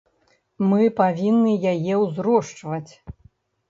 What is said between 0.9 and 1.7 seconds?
павінны